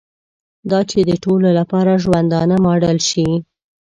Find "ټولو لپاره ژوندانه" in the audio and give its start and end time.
1.23-2.55